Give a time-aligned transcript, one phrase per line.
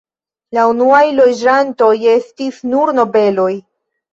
[0.57, 3.51] La unuaj loĝantoj estis nur nobeloj.